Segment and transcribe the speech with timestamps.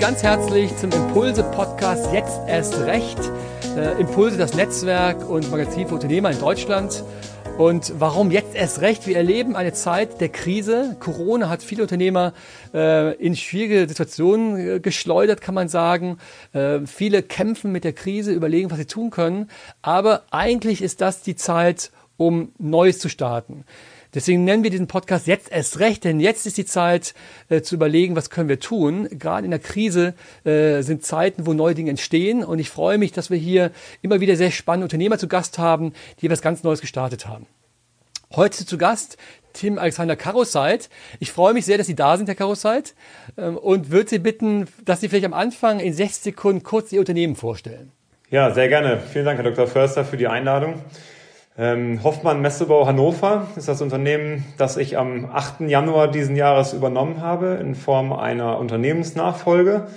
[0.00, 3.18] ganz herzlich zum Impulse-Podcast Jetzt erst recht.
[3.76, 7.04] Äh, Impulse, das Netzwerk und Magazin für Unternehmer in Deutschland.
[7.58, 9.06] Und warum jetzt erst recht?
[9.06, 10.96] Wir erleben eine Zeit der Krise.
[11.00, 12.32] Corona hat viele Unternehmer
[12.72, 16.16] äh, in schwierige Situationen äh, geschleudert, kann man sagen.
[16.54, 19.50] Äh, viele kämpfen mit der Krise, überlegen, was sie tun können.
[19.82, 23.64] Aber eigentlich ist das die Zeit, um Neues zu starten.
[24.14, 27.14] Deswegen nennen wir diesen Podcast jetzt erst recht, denn jetzt ist die Zeit
[27.48, 29.08] äh, zu überlegen, was können wir tun.
[29.10, 33.12] Gerade in der Krise äh, sind Zeiten, wo neue Dinge entstehen und ich freue mich,
[33.12, 33.70] dass wir hier
[34.02, 37.46] immer wieder sehr spannende Unternehmer zu Gast haben, die etwas ganz Neues gestartet haben.
[38.34, 39.16] Heute zu Gast
[39.52, 40.88] Tim Alexander Karoseit.
[41.18, 42.94] Ich freue mich sehr, dass Sie da sind, Herr Karoseit,
[43.36, 47.00] ähm, und würde Sie bitten, dass Sie vielleicht am Anfang in 60 Sekunden kurz Ihr
[47.00, 47.92] Unternehmen vorstellen.
[48.30, 49.00] Ja, sehr gerne.
[49.12, 49.66] Vielen Dank, Herr Dr.
[49.66, 50.80] Förster, für die Einladung.
[51.60, 55.68] Ähm, Hoffmann Messebau Hannover ist das Unternehmen, das ich am 8.
[55.68, 59.88] Januar diesen Jahres übernommen habe in Form einer Unternehmensnachfolge.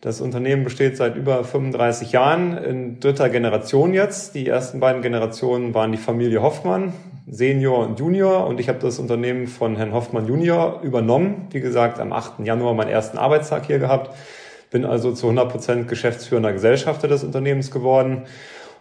[0.00, 4.36] Das Unternehmen besteht seit über 35 Jahren in dritter Generation jetzt.
[4.36, 6.92] Die ersten beiden Generationen waren die Familie Hoffmann,
[7.28, 8.46] Senior und Junior.
[8.46, 11.48] Und ich habe das Unternehmen von Herrn Hoffmann Junior übernommen.
[11.50, 12.46] Wie gesagt, am 8.
[12.46, 14.14] Januar meinen ersten Arbeitstag hier gehabt.
[14.70, 18.26] Bin also zu 100 Prozent geschäftsführender Gesellschafter des Unternehmens geworden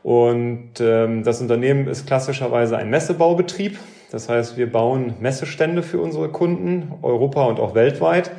[0.04, 3.78] und ähm, das Unternehmen ist klassischerweise ein Messebaubetrieb.
[4.12, 8.32] Das heißt, wir bauen Messestände für unsere Kunden, Europa und auch weltweit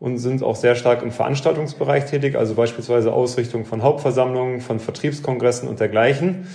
[0.00, 5.68] und sind auch sehr stark im Veranstaltungsbereich tätig, also beispielsweise Ausrichtung von Hauptversammlungen, von Vertriebskongressen
[5.68, 6.46] und dergleichen.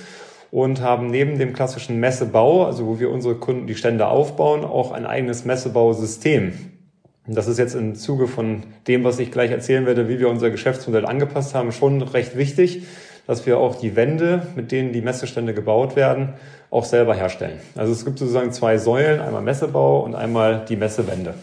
[0.52, 4.92] Und haben neben dem klassischen Messebau, also wo wir unsere Kunden die Stände aufbauen, auch
[4.92, 6.54] ein eigenes Messebausystem.
[7.26, 10.52] Das ist jetzt im Zuge von dem, was ich gleich erzählen werde, wie wir unser
[10.52, 12.84] Geschäftsmodell angepasst haben, schon recht wichtig
[13.28, 16.34] dass wir auch die Wände, mit denen die Messestände gebaut werden,
[16.70, 17.60] auch selber herstellen.
[17.76, 21.36] Also es gibt sozusagen zwei Säulen, einmal Messebau und einmal die Messewände.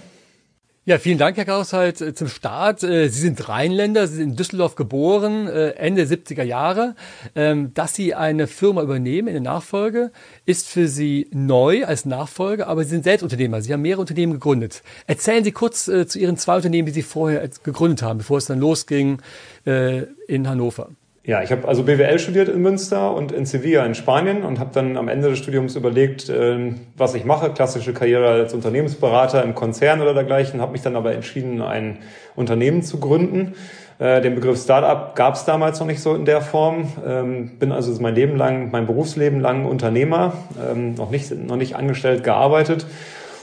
[0.86, 2.82] Ja, vielen Dank, Herr Gaushalt, äh, zum Start.
[2.82, 6.96] Äh, Sie sind Rheinländer, Sie sind in Düsseldorf geboren, äh, Ende 70er Jahre.
[7.36, 10.10] Ähm, dass Sie eine Firma übernehmen in der Nachfolge,
[10.46, 13.60] ist für Sie neu als Nachfolger, aber Sie sind selbst Unternehmer.
[13.60, 14.82] Sie haben mehrere Unternehmen gegründet.
[15.06, 18.58] Erzählen Sie kurz zu Ihren zwei Unternehmen, die Sie vorher gegründet haben, bevor es dann
[18.58, 19.20] losging
[19.64, 20.88] in Hannover.
[21.22, 24.70] Ja, ich habe also BWL studiert in Münster und in Sevilla in Spanien und habe
[24.72, 27.50] dann am Ende des Studiums überlegt, äh, was ich mache.
[27.50, 30.62] Klassische Karriere als Unternehmensberater im Konzern oder dergleichen.
[30.62, 31.98] Habe mich dann aber entschieden, ein
[32.36, 33.54] Unternehmen zu gründen.
[33.98, 36.88] Äh, den Begriff Startup gab es damals noch nicht so in der Form.
[37.06, 40.32] Ähm, bin also mein Leben lang, mein Berufsleben lang Unternehmer,
[40.72, 42.86] ähm, noch nicht noch nicht angestellt gearbeitet.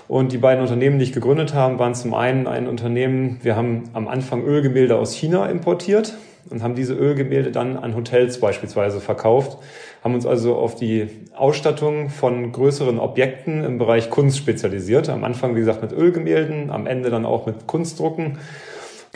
[0.08, 3.84] Und die beiden Unternehmen, die ich gegründet habe, waren zum einen ein Unternehmen, wir haben
[3.94, 6.16] am Anfang Ölgemälde aus China importiert
[6.50, 9.58] und haben diese Ölgemälde dann an Hotels beispielsweise verkauft,
[10.04, 15.10] haben uns also auf die Ausstattung von größeren Objekten im Bereich Kunst spezialisiert.
[15.10, 18.38] Am Anfang, wie gesagt, mit Ölgemälden, am Ende dann auch mit Kunstdrucken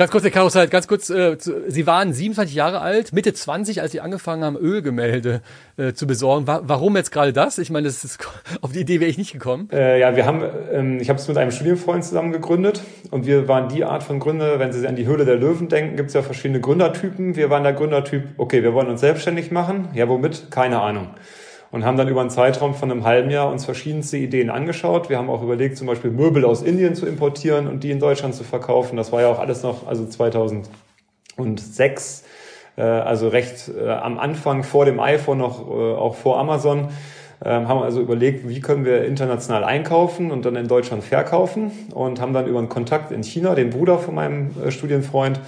[0.01, 3.91] Ganz kurz, Herr Karussell, ganz kurz, äh, Sie waren 27 Jahre alt, Mitte 20, als
[3.91, 5.41] Sie angefangen haben, Ölgemälde
[5.77, 6.47] äh, zu besorgen.
[6.47, 7.59] Wa warum jetzt gerade das?
[7.59, 8.17] Ich meine, das ist,
[8.61, 9.69] auf die Idee wäre ich nicht gekommen.
[9.71, 10.41] Äh, ja, wir haben,
[10.73, 14.19] ähm, ich habe es mit einem Studienfreund zusammen gegründet und wir waren die Art von
[14.19, 17.35] Gründer, wenn Sie an die Höhle der Löwen denken, gibt es ja verschiedene Gründertypen.
[17.35, 19.89] Wir waren der Gründertyp, okay, wir wollen uns selbstständig machen.
[19.93, 20.49] Ja, womit?
[20.49, 21.09] Keine Ahnung
[21.71, 25.09] und haben dann über einen Zeitraum von einem halben Jahr uns verschiedenste Ideen angeschaut.
[25.09, 28.35] Wir haben auch überlegt, zum Beispiel Möbel aus Indien zu importieren und die in Deutschland
[28.35, 28.97] zu verkaufen.
[28.97, 32.23] Das war ja auch alles noch, also 2006,
[32.75, 36.89] äh, also recht äh, am Anfang vor dem iPhone noch, äh, auch vor Amazon.
[37.43, 42.21] Ähm, haben also überlegt, wie können wir international einkaufen und dann in Deutschland verkaufen und
[42.21, 45.39] haben dann über einen Kontakt in China, den Bruder von meinem äh, Studienfreund,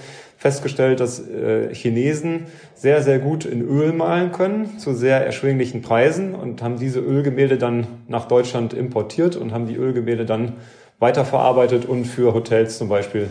[0.44, 6.34] festgestellt, dass äh, Chinesen sehr, sehr gut in Öl malen können zu sehr erschwinglichen Preisen
[6.34, 10.52] und haben diese Ölgemälde dann nach Deutschland importiert und haben die Ölgemälde dann
[10.98, 13.30] weiterverarbeitet und für Hotels zum Beispiel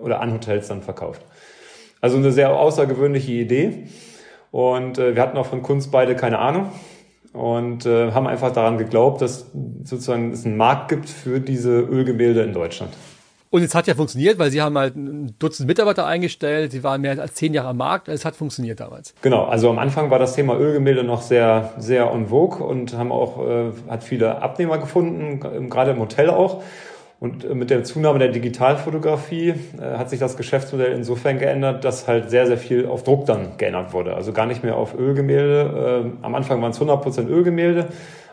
[0.00, 1.22] oder an Hotels dann verkauft.
[2.00, 3.84] Also eine sehr außergewöhnliche Idee.
[4.50, 6.72] Und äh, wir hatten auch von Kunst beide keine Ahnung
[7.32, 9.52] und äh, haben einfach daran geglaubt, dass
[9.84, 12.92] sozusagen es einen Markt gibt für diese Ölgemälde in Deutschland.
[13.50, 17.00] Und es hat ja funktioniert, weil sie haben halt ein Dutzend Mitarbeiter eingestellt, sie waren
[17.00, 19.14] mehr als zehn Jahre am Markt, es hat funktioniert damals.
[19.22, 23.10] Genau, also am Anfang war das Thema Ölgemälde noch sehr, sehr en vogue und haben
[23.10, 26.62] auch, äh, hat viele Abnehmer gefunden, gerade im Hotel auch.
[27.20, 29.54] Und äh, mit der Zunahme der Digitalfotografie äh,
[29.96, 33.92] hat sich das Geschäftsmodell insofern geändert, dass halt sehr, sehr viel auf Druck dann geändert
[33.92, 34.14] wurde.
[34.14, 36.12] Also gar nicht mehr auf Ölgemälde.
[36.22, 37.88] Äh, am Anfang waren es 100% Ölgemälde.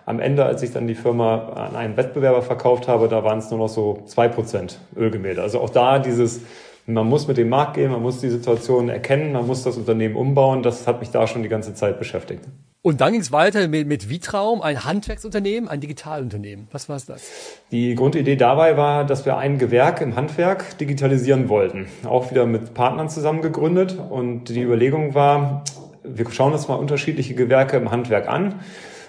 [0.06, 3.50] Am Ende, als ich dann die Firma an einen Wettbewerber verkauft habe, da waren es
[3.50, 5.42] nur noch so zwei Prozent Ölgemälde.
[5.42, 6.42] Also auch da dieses,
[6.86, 10.16] man muss mit dem Markt gehen, man muss die Situation erkennen, man muss das Unternehmen
[10.16, 10.62] umbauen.
[10.62, 12.42] Das hat mich da schon die ganze Zeit beschäftigt.
[12.84, 16.68] Und dann ging es weiter mit, mit Vitraum, ein Handwerksunternehmen, ein Digitalunternehmen.
[16.72, 17.24] Was war das?
[17.72, 21.88] Die Grundidee dabei war, dass wir ein Gewerk im Handwerk digitalisieren wollten.
[22.04, 23.98] Auch wieder mit Partnern zusammen gegründet.
[24.12, 25.64] Und die Überlegung war,
[26.04, 28.60] wir schauen uns mal unterschiedliche Gewerke im Handwerk an.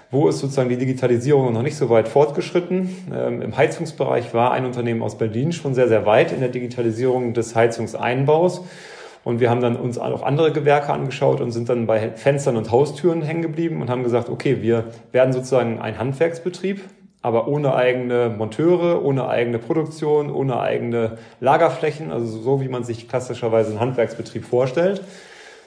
[0.09, 3.07] Wo ist sozusagen die Digitalisierung noch nicht so weit fortgeschritten?
[3.13, 7.33] Ähm, Im Heizungsbereich war ein Unternehmen aus Berlin schon sehr, sehr weit in der Digitalisierung
[7.33, 8.61] des Heizungseinbaus.
[9.25, 12.71] Und wir haben dann uns auch andere Gewerke angeschaut und sind dann bei Fenstern und
[12.71, 16.79] Haustüren hängen geblieben und haben gesagt, okay, wir werden sozusagen ein Handwerksbetrieb,
[17.21, 23.09] aber ohne eigene Monteure, ohne eigene Produktion, ohne eigene Lagerflächen, also so wie man sich
[23.09, 25.01] klassischerweise einen Handwerksbetrieb vorstellt.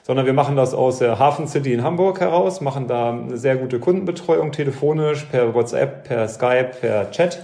[0.03, 3.55] Sondern wir machen das aus der Hafen City in Hamburg heraus, machen da eine sehr
[3.55, 7.39] gute Kundenbetreuung telefonisch, per WhatsApp, per Skype, per Chat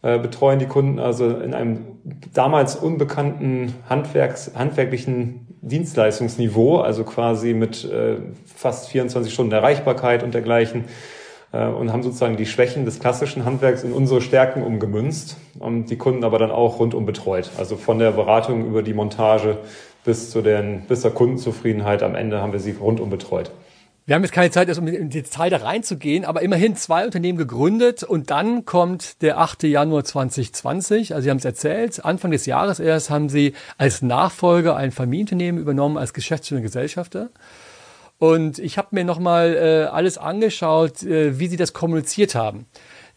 [0.00, 1.86] äh, betreuen die Kunden also in einem
[2.32, 10.84] damals unbekannten Handwerks, handwerklichen Dienstleistungsniveau, also quasi mit äh, fast 24 Stunden Erreichbarkeit und dergleichen
[11.52, 15.96] äh, und haben sozusagen die Schwächen des klassischen Handwerks in unsere Stärken umgemünzt und die
[15.98, 17.50] Kunden aber dann auch rundum betreut.
[17.58, 19.58] Also von der Beratung über die Montage
[20.08, 23.50] bis zu den, bis zur Kundenzufriedenheit am Ende haben wir sie rundum betreut.
[24.06, 28.04] Wir haben jetzt keine Zeit, um in Detail da reinzugehen, aber immerhin zwei Unternehmen gegründet
[28.04, 29.64] und dann kommt der 8.
[29.64, 31.14] Januar 2020.
[31.14, 35.60] Also Sie haben es erzählt, Anfang des Jahres erst haben Sie als Nachfolger ein Familienunternehmen
[35.60, 37.28] übernommen als geschäftsführender Gesellschafter.
[38.16, 42.64] Und ich habe mir nochmal äh, alles angeschaut, äh, wie Sie das kommuniziert haben.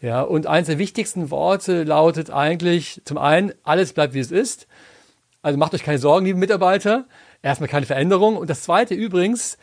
[0.02, 4.66] Ja, und eines der wichtigsten Worte lautet eigentlich zum einen, alles bleibt wie es ist.
[5.42, 7.04] Also macht euch keine Sorgen, liebe Mitarbeiter.
[7.42, 8.36] Erstmal keine Veränderung.
[8.36, 9.58] Und das zweite übrigens,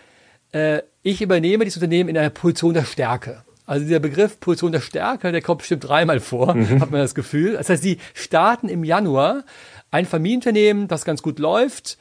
[0.51, 3.43] äh, ich übernehme dieses Unternehmen in einer Position der Stärke.
[3.65, 6.81] Also dieser Begriff Position der Stärke, der kommt bestimmt dreimal vor, mhm.
[6.81, 7.53] hat man das Gefühl.
[7.53, 9.43] Das heißt, sie starten im Januar
[9.91, 11.97] ein Familienunternehmen, das ganz gut läuft.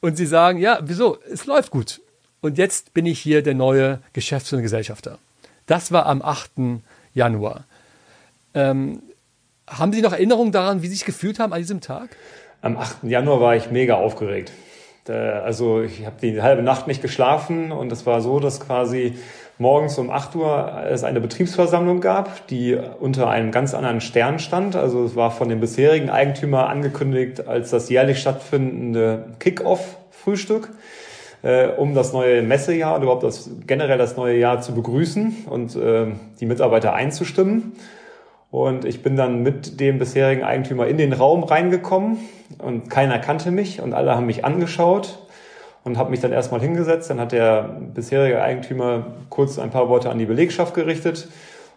[0.00, 1.18] Und sie sagen, ja, wieso?
[1.30, 2.00] Es läuft gut.
[2.40, 5.18] Und jetzt bin ich hier der neue Geschäftsführer Gesellschafter.
[5.66, 6.80] Das war am 8.
[7.12, 7.64] Januar.
[8.54, 9.02] Ähm,
[9.66, 12.16] haben Sie noch Erinnerungen daran, wie Sie sich gefühlt haben an diesem Tag?
[12.62, 13.04] Am 8.
[13.04, 14.52] Januar war ich mega aufgeregt.
[15.08, 19.14] Also ich habe die halbe Nacht nicht geschlafen und es war so, dass quasi
[19.58, 24.76] morgens um 8 Uhr es eine Betriebsversammlung gab, die unter einem ganz anderen Stern stand.
[24.76, 30.68] Also es war von dem bisherigen Eigentümer angekündigt als das jährlich stattfindende Kick-Off-Frühstück,
[31.42, 35.76] äh, um das neue Messejahr oder überhaupt das, generell das neue Jahr zu begrüßen und
[35.76, 36.08] äh,
[36.40, 37.72] die Mitarbeiter einzustimmen.
[38.50, 42.18] Und ich bin dann mit dem bisherigen Eigentümer in den Raum reingekommen
[42.58, 45.20] und keiner kannte mich und alle haben mich angeschaut
[45.84, 47.10] und habe mich dann erstmal hingesetzt.
[47.10, 47.62] Dann hat der
[47.94, 51.28] bisherige Eigentümer kurz ein paar Worte an die Belegschaft gerichtet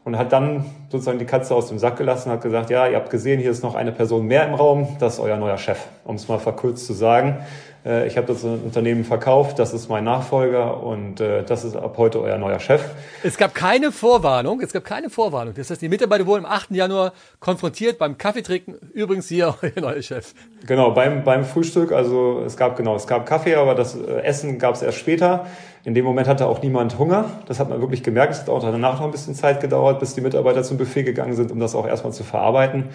[0.03, 2.97] und hat dann sozusagen die Katze aus dem Sack gelassen und hat gesagt, ja, ihr
[2.97, 5.79] habt gesehen, hier ist noch eine Person mehr im Raum, das ist euer neuer Chef,
[6.03, 7.37] um es mal verkürzt zu sagen.
[7.85, 11.95] Äh, ich habe das Unternehmen verkauft, das ist mein Nachfolger und äh, das ist ab
[11.97, 12.83] heute euer neuer Chef.
[13.23, 15.53] Es gab keine Vorwarnung, es gab keine Vorwarnung.
[15.55, 16.71] Das heißt, die Mitarbeiter wurden am 8.
[16.71, 18.75] Januar konfrontiert beim Kaffeetrinken.
[18.93, 20.33] Übrigens hier euer neuer Chef.
[20.65, 24.59] Genau, beim, beim Frühstück, also es gab genau, es gab Kaffee, aber das äh, Essen
[24.59, 25.45] gab es erst später.
[25.85, 27.25] In dem Moment hatte auch niemand Hunger.
[27.47, 28.33] Das hat man wirklich gemerkt.
[28.33, 31.33] Es hat auch danach noch ein bisschen Zeit gedauert, bis die Mitarbeiter zum Buffet gegangen
[31.35, 32.85] sind, um das auch erstmal zu verarbeiten.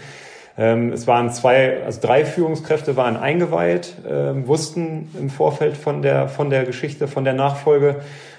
[0.59, 6.29] Ähm, es waren zwei, also drei Führungskräfte waren eingeweiht, äh, wussten im Vorfeld von der,
[6.29, 7.97] von der Geschichte, von der Nachfolge.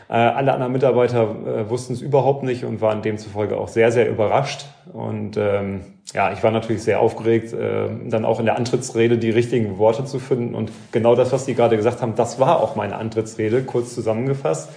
[0.10, 4.10] Äh, alle anderen Mitarbeiter äh, wussten es überhaupt nicht und waren demzufolge auch sehr, sehr
[4.10, 4.66] überrascht.
[4.92, 5.82] Und ähm,
[6.14, 10.04] ja, ich war natürlich sehr aufgeregt, äh, dann auch in der Antrittsrede die richtigen Worte
[10.04, 10.56] zu finden.
[10.56, 14.70] Und genau das, was Sie gerade gesagt haben, das war auch meine Antrittsrede, kurz zusammengefasst.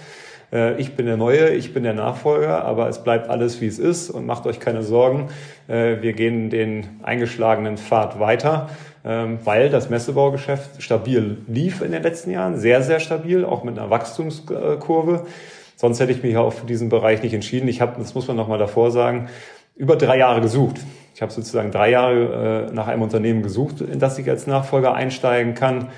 [0.53, 3.79] Äh, ich bin der Neue, ich bin der Nachfolger, aber es bleibt alles, wie es
[3.79, 5.29] ist und macht euch keine Sorgen.
[5.67, 8.69] Äh, wir gehen den eingeschlagenen Pfad weiter,
[9.03, 13.77] ähm, weil das Messebaugeschäft stabil lief in den letzten Jahren, sehr, sehr stabil, auch mit
[13.77, 15.25] einer Wachstumskurve.
[15.75, 17.67] Sonst hätte ich mich auch für diesen Bereich nicht entschieden.
[17.67, 19.27] Ich habe, das muss man nochmal davor sagen,
[19.75, 20.79] über drei Jahre gesucht.
[21.15, 24.93] Ich habe sozusagen drei Jahre äh, nach einem Unternehmen gesucht, in das ich als Nachfolger
[24.93, 25.89] einsteigen kann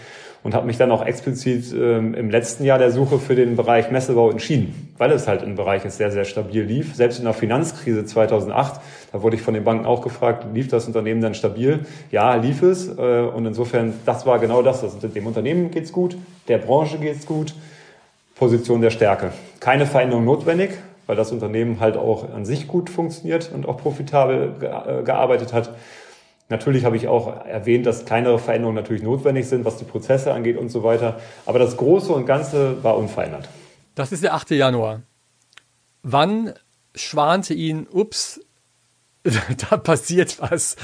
[0.46, 3.90] und habe mich dann auch explizit ähm, im letzten Jahr der Suche für den Bereich
[3.90, 6.94] Messebau entschieden, weil es halt ein Bereich ist, sehr, sehr stabil lief.
[6.94, 8.80] Selbst in der Finanzkrise 2008,
[9.12, 11.80] da wurde ich von den Banken auch gefragt, lief das Unternehmen dann stabil?
[12.12, 12.88] Ja, lief es.
[12.88, 14.84] Äh, und insofern, das war genau das.
[14.84, 16.16] Also dem Unternehmen geht's gut,
[16.48, 17.56] der Branche geht's gut,
[18.36, 19.32] Position der Stärke.
[19.60, 24.54] Keine Veränderung notwendig, weil das Unternehmen halt auch an sich gut funktioniert und auch profitabel
[24.62, 25.72] äh, gearbeitet hat.
[26.48, 30.58] Natürlich habe ich auch erwähnt, dass kleinere Veränderungen natürlich notwendig sind, was die Prozesse angeht
[30.58, 31.20] und so weiter.
[31.46, 33.50] Aber das Große und Ganze war unverändert.
[33.96, 34.52] Das ist der 8.
[34.52, 35.02] Januar.
[36.04, 36.54] Wann
[36.94, 38.40] schwante Ihnen, ups,
[39.70, 40.76] da passiert was,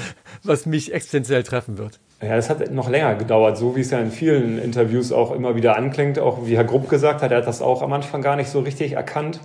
[0.42, 2.00] was mich existenziell treffen wird?
[2.20, 5.54] Ja, das hat noch länger gedauert, so wie es ja in vielen Interviews auch immer
[5.56, 6.18] wieder anklingt.
[6.18, 8.60] Auch wie Herr Grupp gesagt hat, er hat das auch am Anfang gar nicht so
[8.60, 9.40] richtig erkannt.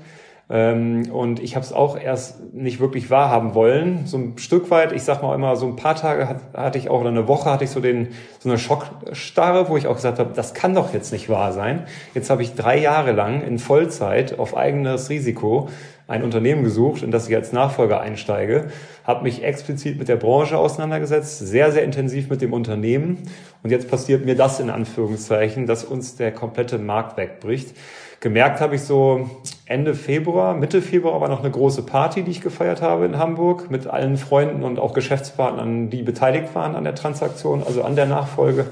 [0.50, 4.06] Ähm, und ich habe es auch erst nicht wirklich wahrhaben wollen.
[4.06, 6.90] So ein Stück weit, ich sag mal immer, so ein paar Tage hat, hatte ich
[6.90, 10.20] auch, oder eine Woche hatte ich so den so eine Schockstarre, wo ich auch gesagt
[10.20, 11.86] habe, das kann doch jetzt nicht wahr sein.
[12.14, 15.68] Jetzt habe ich drei Jahre lang in Vollzeit auf eigenes Risiko
[16.08, 18.68] ein Unternehmen gesucht, in das ich als Nachfolger einsteige,
[19.04, 23.18] habe mich explizit mit der Branche auseinandergesetzt, sehr, sehr intensiv mit dem Unternehmen.
[23.62, 27.76] Und jetzt passiert mir das in Anführungszeichen, dass uns der komplette Markt wegbricht.
[28.20, 29.30] Gemerkt habe ich so
[29.66, 33.70] Ende Februar, Mitte Februar war noch eine große Party, die ich gefeiert habe in Hamburg
[33.70, 38.08] mit allen Freunden und auch Geschäftspartnern, die beteiligt waren an der Transaktion, also an der
[38.08, 38.66] Nachfolge.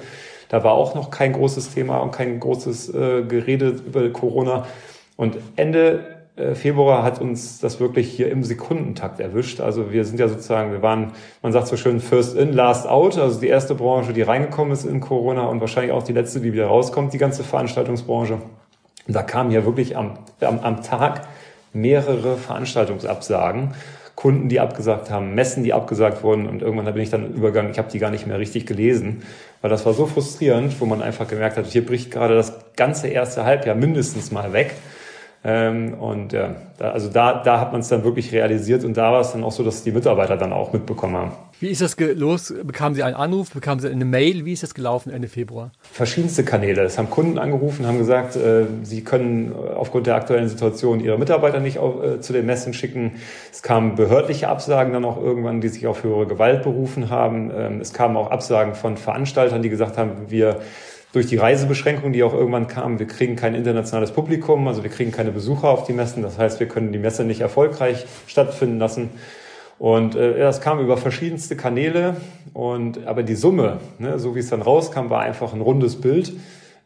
[0.50, 4.66] Da war auch noch kein großes Thema und kein großes äh, Gerede über Corona.
[5.16, 6.15] Und Ende
[6.54, 9.62] Februar hat uns das wirklich hier im Sekundentakt erwischt.
[9.62, 13.18] Also wir sind ja sozusagen, wir waren, man sagt so schön, first in, last out.
[13.18, 16.52] Also die erste Branche, die reingekommen ist in Corona und wahrscheinlich auch die letzte, die
[16.52, 18.34] wieder rauskommt, die ganze Veranstaltungsbranche.
[19.08, 21.22] Und da kamen ja wirklich am, am, am Tag
[21.72, 23.74] mehrere Veranstaltungsabsagen.
[24.16, 27.78] Kunden, die abgesagt haben, Messen, die abgesagt wurden und irgendwann bin ich dann übergegangen, ich
[27.78, 29.24] habe die gar nicht mehr richtig gelesen,
[29.62, 33.10] weil das war so frustrierend, wo man einfach gemerkt hat, hier bricht gerade das ganze
[33.10, 34.74] erste Halbjahr mindestens mal weg.
[35.48, 39.12] Ähm, und ja, da, also da, da hat man es dann wirklich realisiert und da
[39.12, 41.32] war es dann auch so, dass die Mitarbeiter dann auch mitbekommen haben.
[41.60, 42.52] Wie ist das los?
[42.64, 43.52] Bekamen Sie einen Anruf?
[43.52, 44.44] Bekamen Sie eine Mail?
[44.46, 45.72] Wie ist das gelaufen Ende Februar?
[45.84, 46.82] Verschiedenste Kanäle.
[46.82, 51.60] Es haben Kunden angerufen, haben gesagt, äh, sie können aufgrund der aktuellen Situation ihre Mitarbeiter
[51.60, 53.12] nicht auf, äh, zu den Messen schicken.
[53.52, 57.52] Es kamen behördliche Absagen dann auch irgendwann, die sich auf höhere Gewalt berufen haben.
[57.56, 60.62] Ähm, es kamen auch Absagen von Veranstaltern, die gesagt haben, wir
[61.16, 65.14] durch die Reisebeschränkungen, die auch irgendwann kamen, wir kriegen kein internationales Publikum, also wir kriegen
[65.14, 66.22] keine Besucher auf die Messen.
[66.22, 69.12] Das heißt, wir können die Messe nicht erfolgreich stattfinden lassen.
[69.80, 72.18] Und äh, das kam über verschiedenste Kanäle.
[72.54, 76.34] Und aber die Summe, ne, so wie es dann rauskam, war einfach ein rundes Bild.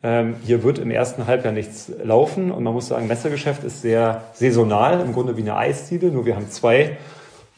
[0.03, 2.51] Ähm, hier wird im ersten Halbjahr nichts laufen.
[2.51, 6.11] Und man muss sagen, Messegeschäft ist sehr saisonal, im Grunde wie eine Eisdiele.
[6.11, 6.97] Nur wir haben zwei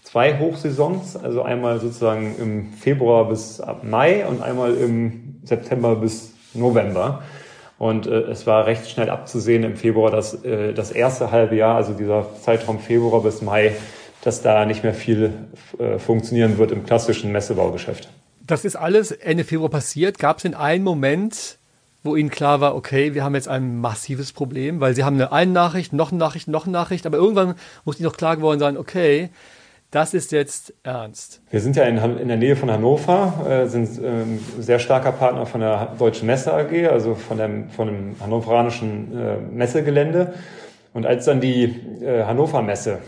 [0.03, 6.33] zwei Hochsaisons, also einmal sozusagen im Februar bis ab Mai und einmal im September bis
[6.53, 7.23] November.
[7.77, 11.75] Und äh, es war recht schnell abzusehen im Februar, dass äh, das erste halbe Jahr,
[11.75, 13.75] also dieser Zeitraum Februar bis Mai,
[14.23, 15.33] dass da nicht mehr viel
[15.79, 18.07] äh, funktionieren wird im klassischen Messebaugeschäft.
[18.45, 20.19] Das ist alles Ende Februar passiert.
[20.19, 21.57] Gab es in einen Moment,
[22.03, 25.31] wo Ihnen klar war, okay, wir haben jetzt ein massives Problem, weil Sie haben eine,
[25.31, 27.55] eine Nachricht, noch eine Nachricht, noch eine Nachricht, aber irgendwann
[27.85, 29.29] muss Ihnen noch klar geworden sein, okay,
[29.91, 31.41] das ist jetzt ernst.
[31.51, 35.45] Wir sind ja in, in der Nähe von Hannover, äh, sind ähm, sehr starker Partner
[35.45, 40.33] von der Deutschen Messe AG, also von dem, von dem hannoveranischen äh, Messegelände.
[40.93, 41.65] Und als dann die
[42.01, 42.99] äh, Hannover Messe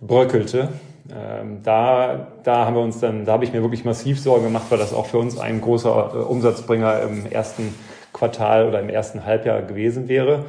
[0.00, 0.68] bröckelte,
[1.14, 4.66] ähm, da, da haben wir uns dann, da habe ich mir wirklich massiv Sorgen gemacht,
[4.68, 7.74] weil das auch für uns ein großer äh, Umsatzbringer im ersten
[8.12, 10.44] Quartal oder im ersten Halbjahr gewesen wäre.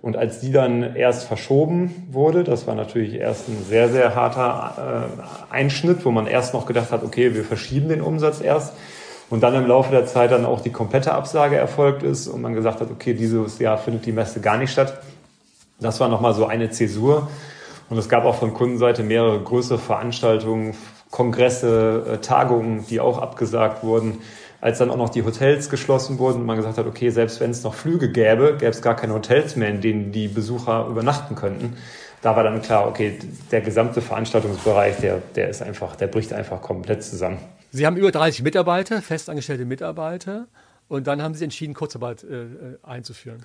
[0.00, 5.08] Und als die dann erst verschoben wurde, das war natürlich erst ein sehr, sehr harter
[5.50, 8.74] äh, Einschnitt, wo man erst noch gedacht hat, okay, wir verschieben den Umsatz erst.
[9.30, 12.54] Und dann im Laufe der Zeit dann auch die komplette Absage erfolgt ist und man
[12.54, 15.00] gesagt hat, okay, dieses Jahr findet die Messe gar nicht statt.
[15.80, 17.28] Das war nochmal so eine Zäsur.
[17.90, 20.74] Und es gab auch von Kundenseite mehrere größere Veranstaltungen,
[21.10, 24.18] Kongresse, äh, Tagungen, die auch abgesagt wurden
[24.60, 27.50] als dann auch noch die Hotels geschlossen wurden und man gesagt hat, okay, selbst wenn
[27.50, 31.34] es noch Flüge gäbe, gäbe es gar keine Hotels mehr, in denen die Besucher übernachten
[31.36, 31.76] könnten.
[32.22, 33.18] Da war dann klar, okay,
[33.52, 37.38] der gesamte Veranstaltungsbereich, der, der ist einfach, der bricht einfach komplett zusammen.
[37.70, 40.46] Sie haben über 30 Mitarbeiter, festangestellte Mitarbeiter.
[40.88, 42.46] Und dann haben Sie entschieden, Kurzarbeit äh, äh
[42.82, 43.44] einzuführen.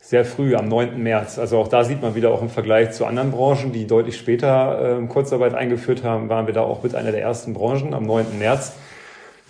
[0.00, 1.00] Sehr früh, am 9.
[1.00, 1.38] März.
[1.38, 4.98] Also auch da sieht man wieder auch im Vergleich zu anderen Branchen, die deutlich später
[5.00, 8.38] äh, Kurzarbeit eingeführt haben, waren wir da auch mit einer der ersten Branchen am 9.
[8.38, 8.72] März.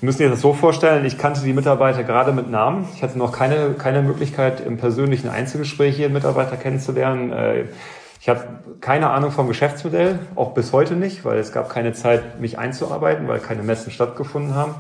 [0.01, 2.89] Sie müssen sich das so vorstellen, ich kannte die Mitarbeiter gerade mit Namen.
[2.95, 7.33] Ich hatte noch keine, keine Möglichkeit, im persönlichen Einzelgespräch hier Mitarbeiter kennenzulernen.
[7.33, 7.65] Äh,
[8.21, 8.45] ich habe
[8.83, 13.29] keine Ahnung vom Geschäftsmodell, auch bis heute nicht, weil es gab keine Zeit, mich einzuarbeiten,
[13.29, 14.75] weil keine Messen stattgefunden haben.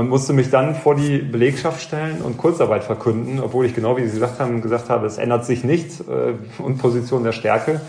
[0.00, 4.06] Und musste mich dann vor die Belegschaft stellen und Kurzarbeit verkünden, obwohl ich genau wie
[4.06, 7.82] Sie gesagt haben, gesagt habe, es ändert sich nichts äh, und Position der Stärke.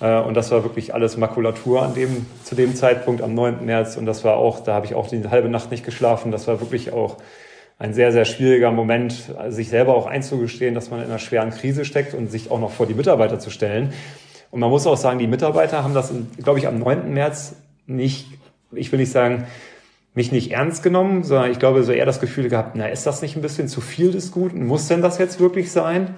[0.00, 3.62] Äh, und das war wirklich alles Makulatur an dem, zu dem Zeitpunkt am 9.
[3.66, 3.98] März.
[3.98, 6.32] Und das war auch, da habe ich auch die halbe Nacht nicht geschlafen.
[6.32, 7.18] Das war wirklich auch
[7.78, 11.84] ein sehr, sehr schwieriger Moment, sich selber auch einzugestehen, dass man in einer schweren Krise
[11.84, 13.92] steckt und sich auch noch vor die Mitarbeiter zu stellen.
[14.50, 16.10] Und man muss auch sagen, die Mitarbeiter haben das,
[16.42, 17.12] glaube ich, am 9.
[17.12, 17.54] März
[17.86, 18.28] nicht,
[18.72, 19.46] ich will nicht sagen,
[20.14, 23.22] mich nicht ernst genommen, sondern ich glaube, so eher das Gefühl gehabt, na, ist das
[23.22, 24.66] nicht ein bisschen zu viel des Guten?
[24.66, 26.14] Muss denn das jetzt wirklich sein?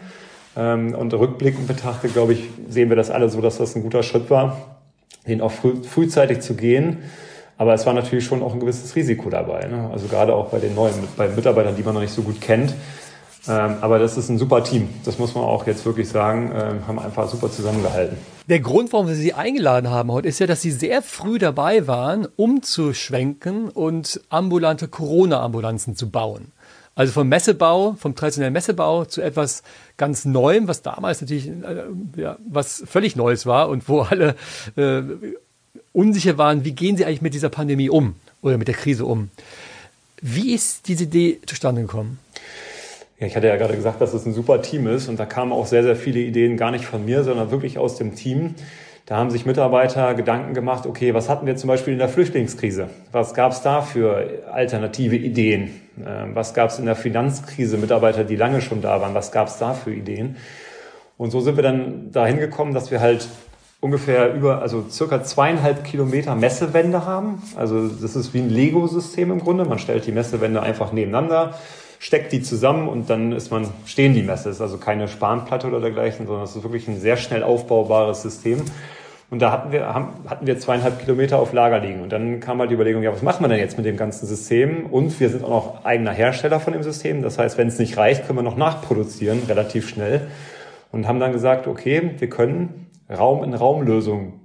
[0.57, 4.03] Ähm, und rückblickend betrachtet, glaube ich, sehen wir das alle so, dass das ein guter
[4.03, 4.79] Schritt war,
[5.27, 6.99] den auch früh, frühzeitig zu gehen.
[7.59, 9.67] Aber es war natürlich schon auch ein gewisses Risiko dabei.
[9.67, 9.91] Ne?
[9.93, 12.75] Also gerade auch bei den neuen, bei Mitarbeitern, die man noch nicht so gut kennt.
[13.49, 14.89] Ähm, aber das ist ein super Team.
[15.05, 16.53] Das muss man auch jetzt wirklich sagen.
[16.55, 18.17] Ähm, haben einfach super zusammengehalten.
[18.49, 21.87] Der Grund, warum wir Sie eingeladen haben heute, ist ja, dass Sie sehr früh dabei
[21.87, 26.53] waren, umzuschwenken und ambulante Corona-Ambulanzen zu bauen.
[26.95, 29.63] Also vom Messebau, vom traditionellen Messebau zu etwas
[29.97, 31.85] ganz Neuem, was damals natürlich äh,
[32.17, 34.37] ja, was völlig Neues war und wo alle
[34.77, 35.03] äh,
[35.93, 39.31] unsicher waren, wie gehen Sie eigentlich mit dieser Pandemie um oder mit der Krise um.
[40.21, 42.19] Wie ist diese Idee zustande gekommen?
[43.23, 45.53] Ja, ich hatte ja gerade gesagt, dass es ein super Team ist und da kamen
[45.53, 48.57] auch sehr, sehr viele Ideen gar nicht von mir, sondern wirklich aus dem Team.
[49.07, 52.89] Da haben sich Mitarbeiter Gedanken gemacht, okay, was hatten wir zum Beispiel in der Flüchtlingskrise?
[53.13, 55.71] Was gab es da für alternative Ideen?
[56.05, 57.79] Ähm, was gab es in der Finanzkrise?
[57.79, 60.35] Mitarbeiter, die lange schon da waren, was gab es da für Ideen?
[61.17, 63.29] Und so sind wir dann dahin gekommen, dass wir halt
[63.79, 67.41] ungefähr über, also circa zweieinhalb Kilometer Messewände haben.
[67.55, 69.65] Also das ist wie ein Lego-System im Grunde.
[69.65, 71.55] Man stellt die Messewände einfach nebeneinander
[72.03, 74.49] steckt die zusammen und dann ist man, stehen die Messe.
[74.49, 78.23] Es ist also keine Spanplatte oder dergleichen, sondern es ist wirklich ein sehr schnell aufbaubares
[78.23, 78.65] System.
[79.31, 82.03] Und da hatten wir, haben, hatten wir zweieinhalb Kilometer auf Lager liegen.
[82.03, 84.27] Und dann kam halt die Überlegung, ja, was machen wir denn jetzt mit dem ganzen
[84.27, 84.87] System?
[84.87, 87.23] Und wir sind auch noch eigener Hersteller von dem System.
[87.23, 90.23] Das heißt, wenn es nicht reicht, können wir noch nachproduzieren, relativ schnell.
[90.91, 94.41] Und haben dann gesagt, okay, wir können Raum-in-Raum-Lösungen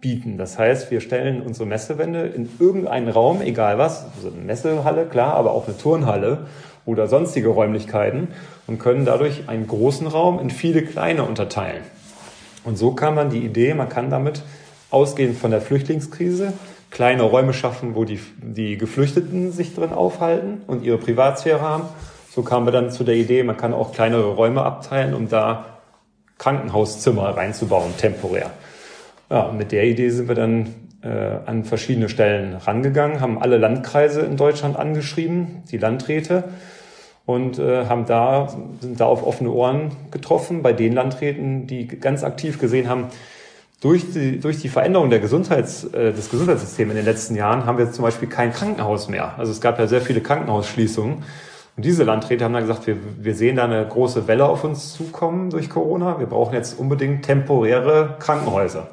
[0.00, 0.38] bieten.
[0.38, 5.34] Das heißt, wir stellen unsere Messewände in irgendeinen Raum, egal was, also eine Messehalle, klar,
[5.34, 6.46] aber auch eine Turnhalle
[6.86, 8.28] oder sonstige Räumlichkeiten
[8.66, 11.82] und können dadurch einen großen Raum in viele kleine unterteilen.
[12.64, 14.42] Und so kam dann die Idee, man kann damit
[14.90, 16.52] ausgehend von der Flüchtlingskrise
[16.90, 21.84] kleine Räume schaffen, wo die, die Geflüchteten sich drin aufhalten und ihre Privatsphäre haben.
[22.30, 25.66] So kamen wir dann zu der Idee, man kann auch kleinere Räume abteilen, um da
[26.38, 28.50] Krankenhauszimmer reinzubauen, temporär.
[29.28, 31.08] Ja, mit der Idee sind wir dann äh,
[31.46, 36.44] an verschiedene Stellen rangegangen, haben alle Landkreise in Deutschland angeschrieben, die Landräte,
[37.26, 38.48] und äh, haben da,
[38.80, 43.06] sind da auf offene Ohren getroffen bei den Landräten, die ganz aktiv gesehen haben,
[43.80, 47.78] durch die, durch die Veränderung der Gesundheits, äh, des Gesundheitssystems in den letzten Jahren haben
[47.78, 49.34] wir zum Beispiel kein Krankenhaus mehr.
[49.38, 51.22] Also es gab ja sehr viele Krankenhausschließungen.
[51.76, 54.94] Und diese Landräte haben dann gesagt, wir, wir sehen da eine große Welle auf uns
[54.94, 56.18] zukommen durch Corona.
[56.18, 58.88] Wir brauchen jetzt unbedingt temporäre Krankenhäuser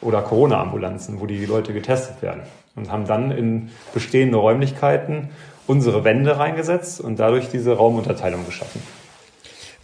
[0.00, 2.42] oder Corona-Ambulanzen, wo die Leute getestet werden.
[2.76, 5.30] Und haben dann in bestehende Räumlichkeiten
[5.66, 8.82] unsere Wände reingesetzt und dadurch diese Raumunterteilung geschaffen.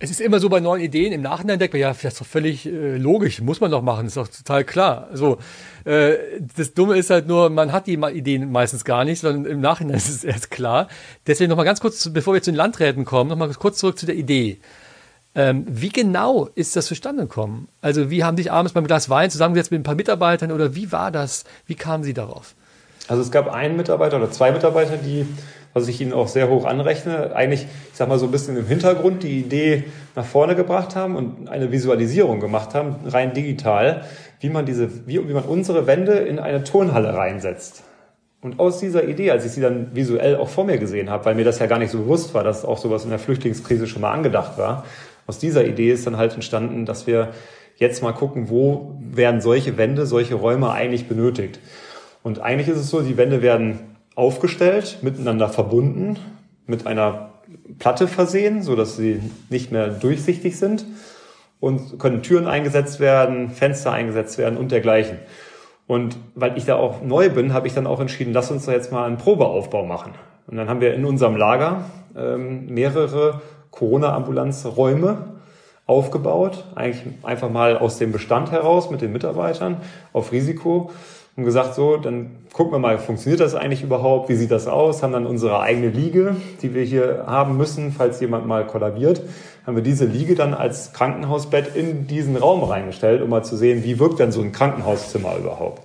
[0.03, 2.27] Es ist immer so bei neuen Ideen, im Nachhinein denkt man, ja, das ist doch
[2.27, 5.09] völlig äh, logisch, muss man doch machen, ist doch total klar.
[5.11, 5.37] Also,
[5.85, 6.14] äh,
[6.57, 9.97] das Dumme ist halt nur, man hat die Ideen meistens gar nicht, sondern im Nachhinein
[9.99, 10.88] ist es erst klar.
[11.27, 14.14] Deswegen nochmal ganz kurz, bevor wir zu den Landräten kommen, nochmal kurz zurück zu der
[14.14, 14.59] Idee.
[15.35, 17.69] Ähm, wie genau ist das zustande gekommen?
[17.83, 20.93] Also, wie haben sich abends beim Glas Wein zusammengesetzt mit ein paar Mitarbeitern oder wie
[20.93, 21.45] war das?
[21.66, 22.55] Wie kamen Sie darauf?
[23.07, 25.27] Also, es gab einen Mitarbeiter oder zwei Mitarbeiter, die
[25.73, 28.67] was ich Ihnen auch sehr hoch anrechne, eigentlich, ich sag mal so ein bisschen im
[28.67, 29.85] Hintergrund die Idee
[30.17, 34.05] nach vorne gebracht haben und eine Visualisierung gemacht haben, rein digital,
[34.41, 37.85] wie man diese, wie, wie man unsere Wände in eine Turnhalle reinsetzt.
[38.43, 41.35] Und aus dieser Idee, als ich sie dann visuell auch vor mir gesehen habe, weil
[41.35, 44.01] mir das ja gar nicht so bewusst war, dass auch sowas in der Flüchtlingskrise schon
[44.01, 44.85] mal angedacht war,
[45.27, 47.29] aus dieser Idee ist dann halt entstanden, dass wir
[47.77, 51.61] jetzt mal gucken, wo werden solche Wände, solche Räume eigentlich benötigt.
[52.23, 53.89] Und eigentlich ist es so, die Wände werden
[54.21, 56.19] aufgestellt, miteinander verbunden,
[56.67, 57.31] mit einer
[57.79, 60.85] Platte versehen, so dass sie nicht mehr durchsichtig sind
[61.59, 65.19] und können Türen eingesetzt werden, Fenster eingesetzt werden und dergleichen.
[65.87, 68.73] Und weil ich da auch neu bin, habe ich dann auch entschieden, lass uns da
[68.73, 70.13] jetzt mal einen Probeaufbau machen.
[70.47, 75.41] Und dann haben wir in unserem Lager ähm, mehrere Corona-Ambulanzräume
[75.87, 79.79] aufgebaut, eigentlich einfach mal aus dem Bestand heraus mit den Mitarbeitern
[80.13, 80.91] auf Risiko
[81.40, 84.29] und gesagt, so, dann gucken wir mal, funktioniert das eigentlich überhaupt?
[84.29, 85.03] Wie sieht das aus?
[85.03, 89.22] Haben dann unsere eigene Liege, die wir hier haben müssen, falls jemand mal kollabiert,
[89.66, 93.85] haben wir diese Liege dann als Krankenhausbett in diesen Raum reingestellt, um mal zu sehen,
[93.85, 95.83] wie wirkt denn so ein Krankenhauszimmer überhaupt?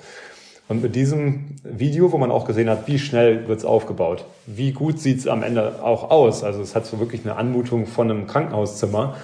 [0.68, 5.00] Und mit diesem Video, wo man auch gesehen hat, wie schnell wird's aufgebaut, wie gut
[5.00, 6.44] sieht's am Ende auch aus.
[6.44, 9.16] Also es hat so wirklich eine Anmutung von einem Krankenhauszimmer.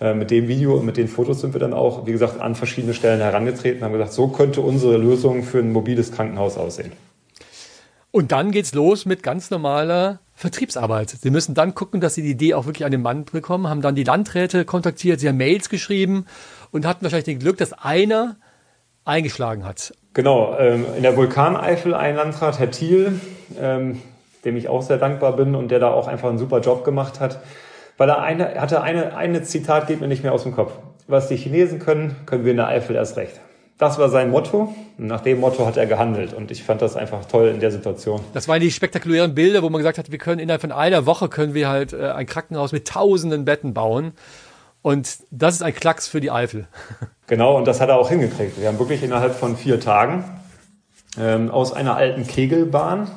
[0.00, 2.54] Äh, mit dem Video und mit den Fotos sind wir dann auch, wie gesagt, an
[2.54, 6.92] verschiedene Stellen herangetreten, haben gesagt, so könnte unsere Lösung für ein mobiles Krankenhaus aussehen.
[8.10, 11.10] Und dann geht's los mit ganz normaler Vertriebsarbeit.
[11.10, 13.82] Sie müssen dann gucken, dass Sie die Idee auch wirklich an den Mann bekommen, haben
[13.82, 16.24] dann die Landräte kontaktiert, Sie haben Mails geschrieben
[16.70, 18.36] und hatten wahrscheinlich den Glück, dass einer
[19.04, 19.92] eingeschlagen hat.
[20.14, 23.20] Genau, ähm, in der Vulkaneifel ein Landrat, Herr Thiel,
[23.60, 24.00] ähm,
[24.46, 27.20] dem ich auch sehr dankbar bin und der da auch einfach einen super Job gemacht
[27.20, 27.40] hat,
[28.00, 30.72] weil er eine, hatte eine, eine Zitat geht mir nicht mehr aus dem Kopf.
[31.06, 33.38] Was die Chinesen können, können wir in der Eifel erst recht.
[33.76, 34.74] das war sein Motto.
[34.96, 36.32] Und nach dem Motto hat er gehandelt.
[36.32, 38.22] Und ich fand das einfach toll in der Situation.
[38.32, 41.28] Das waren die spektakulären Bilder, wo man gesagt hat, wir können innerhalb von einer Woche
[41.28, 44.12] können wir halt äh, ein Krankenhaus mit tausenden Betten bauen.
[44.80, 46.68] Und das ist ein Klacks für die Eifel.
[47.26, 48.60] Genau, und das hat er auch hingekriegt.
[48.60, 50.24] Wir haben wirklich innerhalb von vier Tagen
[51.16, 53.08] ähm, aus einer alten Kegelbahn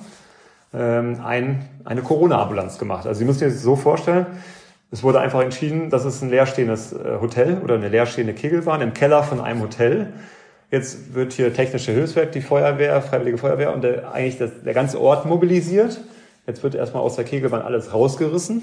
[0.71, 3.07] ähm, ein, eine Corona-Ambulanz gemacht.
[3.07, 4.27] Also Sie müssen sich das so vorstellen,
[4.93, 8.93] es wurde einfach entschieden, das ist ein leerstehendes äh, Hotel oder eine leerstehende Kegelbahn im
[8.93, 10.13] Keller von einem Hotel.
[10.69, 15.01] Jetzt wird hier technische Hilfswerk, die Feuerwehr, Freiwillige Feuerwehr und der, eigentlich das, der ganze
[15.01, 15.99] Ort mobilisiert.
[16.45, 18.61] Jetzt wird erstmal aus der Kegelbahn alles rausgerissen.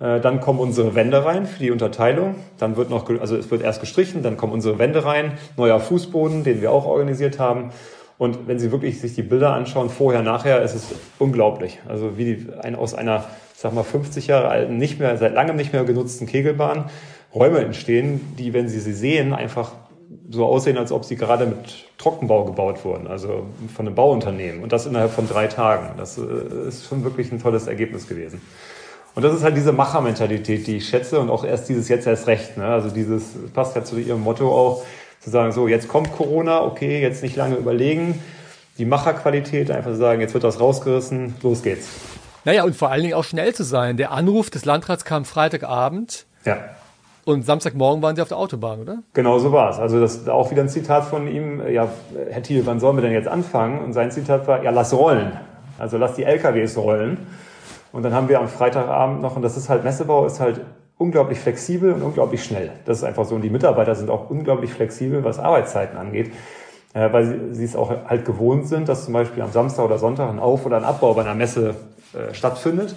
[0.00, 2.34] Äh, dann kommen unsere Wände rein für die Unterteilung.
[2.58, 6.44] Dann wird noch, also es wird erst gestrichen, dann kommen unsere Wände rein, neuer Fußboden,
[6.44, 7.70] den wir auch organisiert haben.
[8.16, 11.80] Und wenn Sie wirklich sich die Bilder anschauen, vorher, nachher, ist es unglaublich.
[11.88, 13.24] Also wie die, ein, aus einer,
[13.54, 16.90] sag mal, 50 Jahre alten, nicht mehr, seit langem nicht mehr genutzten Kegelbahn
[17.34, 19.72] Räume entstehen, die, wenn Sie sie sehen, einfach
[20.30, 21.58] so aussehen, als ob sie gerade mit
[21.98, 24.62] Trockenbau gebaut wurden, also von einem Bauunternehmen.
[24.62, 25.96] Und das innerhalb von drei Tagen.
[25.96, 28.40] Das äh, ist schon wirklich ein tolles Ergebnis gewesen.
[29.14, 32.26] Und das ist halt diese Machermentalität, die ich schätze und auch erst dieses jetzt erst
[32.26, 32.56] recht.
[32.56, 32.64] Ne?
[32.64, 34.84] Also dieses passt ja zu ihrem Motto auch,
[35.24, 38.22] zu sagen, so jetzt kommt Corona, okay, jetzt nicht lange überlegen.
[38.76, 41.88] Die Macherqualität, einfach zu sagen, jetzt wird das rausgerissen, los geht's.
[42.44, 43.96] Naja, und vor allen Dingen auch schnell zu sein.
[43.96, 46.26] Der Anruf des Landrats kam Freitagabend.
[46.44, 46.58] Ja.
[47.24, 48.98] Und Samstagmorgen waren Sie auf der Autobahn, oder?
[49.14, 49.78] Genau so war es.
[49.78, 51.66] Also das ist auch wieder ein Zitat von ihm.
[51.70, 51.88] Ja,
[52.30, 53.82] Herr Thiel, wann sollen wir denn jetzt anfangen?
[53.82, 55.32] Und sein Zitat war, ja, lass rollen.
[55.78, 57.16] Also lass die LKWs rollen.
[57.92, 60.60] Und dann haben wir am Freitagabend noch, und das ist halt Messebau, ist halt
[60.98, 62.70] unglaublich flexibel und unglaublich schnell.
[62.84, 63.34] Das ist einfach so.
[63.34, 66.32] Und die Mitarbeiter sind auch unglaublich flexibel, was Arbeitszeiten angeht,
[66.94, 70.30] äh, weil sie, es auch halt gewohnt sind, dass zum Beispiel am Samstag oder Sonntag
[70.30, 71.74] ein Auf- oder ein Abbau bei einer Messe
[72.12, 72.94] äh, stattfindet.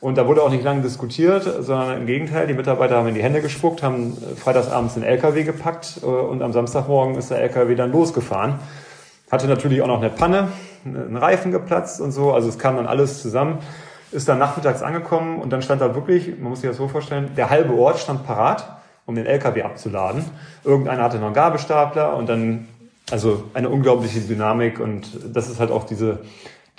[0.00, 3.22] Und da wurde auch nicht lange diskutiert, sondern im Gegenteil, die Mitarbeiter haben in die
[3.22, 7.92] Hände gespuckt, haben äh, freitagsabends den LKW gepackt und am Samstagmorgen ist der LKW dann
[7.92, 8.58] losgefahren.
[9.30, 10.48] Hatte natürlich auch noch eine Panne,
[10.84, 13.60] ein Reifen geplatzt und so, also es kam dann alles zusammen
[14.12, 17.30] ist dann nachmittags angekommen und dann stand da wirklich, man muss sich das so vorstellen,
[17.36, 20.24] der halbe Ort stand parat, um den LKW abzuladen.
[20.64, 22.68] Irgendeiner hatte noch einen Gabelstapler und dann,
[23.10, 26.20] also eine unglaubliche Dynamik und das ist halt auch diese,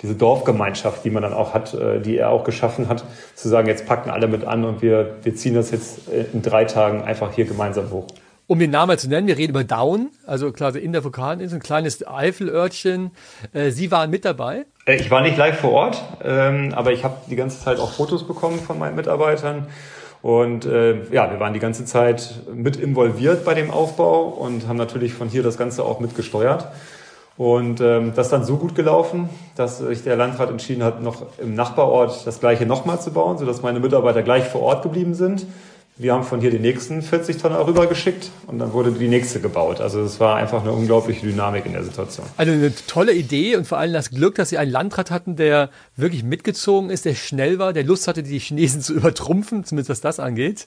[0.00, 3.68] diese Dorfgemeinschaft, die man dann auch hat, äh, die er auch geschaffen hat, zu sagen,
[3.68, 7.02] jetzt packen alle mit an und wir, wir ziehen das jetzt äh, in drei Tagen
[7.02, 8.06] einfach hier gemeinsam hoch.
[8.46, 11.62] Um den Namen zu nennen, wir reden über Down, also klar in der Vulkaninsel, ein
[11.62, 13.10] kleines Eifelörtchen.
[13.54, 14.66] Äh, Sie waren mit dabei?
[14.84, 17.92] Äh, ich war nicht live vor Ort, ähm, aber ich habe die ganze Zeit auch
[17.92, 19.68] Fotos bekommen von meinen Mitarbeitern.
[20.20, 24.76] Und äh, ja, wir waren die ganze Zeit mit involviert bei dem Aufbau und haben
[24.76, 26.68] natürlich von hier das Ganze auch mitgesteuert.
[27.38, 31.38] Und ähm, das ist dann so gut gelaufen, dass sich der Landrat entschieden hat, noch
[31.38, 35.46] im Nachbarort das gleiche nochmal zu bauen, sodass meine Mitarbeiter gleich vor Ort geblieben sind.
[35.96, 39.80] Wir haben von hier die nächsten 40 Tonnen rübergeschickt und dann wurde die nächste gebaut.
[39.80, 42.26] Also es war einfach eine unglaubliche Dynamik in der Situation.
[42.36, 45.70] Also eine tolle Idee und vor allem das Glück, dass Sie einen Landrat hatten, der
[45.96, 50.00] wirklich mitgezogen ist, der schnell war, der Lust hatte, die Chinesen zu übertrumpfen, zumindest was
[50.00, 50.66] das angeht.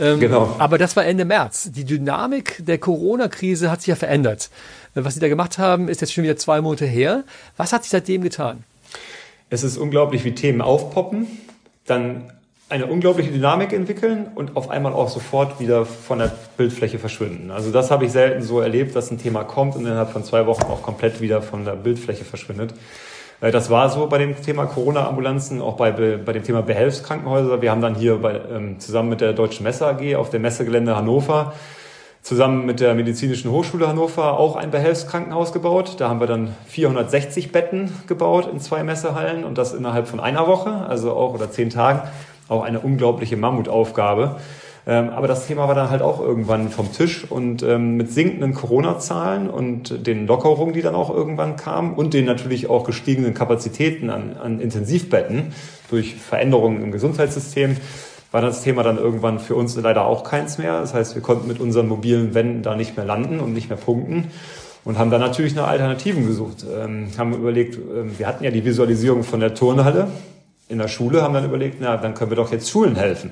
[0.00, 0.56] Ähm, genau.
[0.58, 1.70] Aber das war Ende März.
[1.70, 4.50] Die Dynamik der Corona-Krise hat sich ja verändert.
[4.94, 7.22] Was Sie da gemacht haben, ist jetzt schon wieder zwei Monate her.
[7.56, 8.64] Was hat sich seitdem getan?
[9.50, 11.28] Es ist unglaublich, wie Themen aufpoppen,
[11.86, 12.32] dann
[12.74, 17.52] eine unglaubliche Dynamik entwickeln und auf einmal auch sofort wieder von der Bildfläche verschwinden.
[17.52, 20.44] Also das habe ich selten so erlebt, dass ein Thema kommt und innerhalb von zwei
[20.46, 22.74] Wochen auch komplett wieder von der Bildfläche verschwindet.
[23.40, 27.62] Äh, das war so bei dem Thema Corona-Ambulanzen, auch bei, bei dem Thema Behelfskrankenhäuser.
[27.62, 30.96] Wir haben dann hier bei, ähm, zusammen mit der Deutschen Messe AG auf dem Messegelände
[30.96, 31.52] Hannover
[32.22, 35.96] zusammen mit der Medizinischen Hochschule Hannover auch ein Behelfskrankenhaus gebaut.
[35.98, 40.48] Da haben wir dann 460 Betten gebaut in zwei Messehallen und das innerhalb von einer
[40.48, 42.02] Woche, also auch oder zehn Tagen
[42.48, 44.36] auch eine unglaubliche Mammutaufgabe.
[44.86, 48.52] Ähm, aber das Thema war dann halt auch irgendwann vom Tisch und ähm, mit sinkenden
[48.52, 54.10] Corona-Zahlen und den Lockerungen, die dann auch irgendwann kamen und den natürlich auch gestiegenen Kapazitäten
[54.10, 55.54] an, an Intensivbetten
[55.90, 57.76] durch Veränderungen im Gesundheitssystem
[58.30, 60.80] war das Thema dann irgendwann für uns leider auch keins mehr.
[60.80, 63.78] Das heißt, wir konnten mit unseren mobilen Wänden da nicht mehr landen und nicht mehr
[63.78, 64.32] punkten
[64.84, 66.66] und haben dann natürlich nach Alternativen gesucht.
[66.68, 70.08] Ähm, haben überlegt, ähm, wir hatten ja die Visualisierung von der Turnhalle,
[70.68, 73.30] in der Schule, haben dann überlegt, na, dann können wir doch jetzt Schulen helfen.